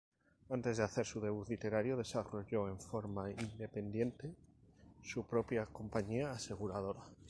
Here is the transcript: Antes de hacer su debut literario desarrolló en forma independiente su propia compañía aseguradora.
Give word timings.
Antes 0.49 0.77
de 0.77 0.83
hacer 0.83 1.05
su 1.05 1.21
debut 1.21 1.47
literario 1.47 1.95
desarrolló 1.95 2.67
en 2.67 2.79
forma 2.79 3.29
independiente 3.29 4.33
su 5.03 5.27
propia 5.27 5.67
compañía 5.67 6.31
aseguradora. 6.31 7.01